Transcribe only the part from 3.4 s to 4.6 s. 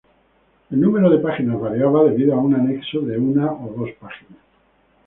o dos páginas.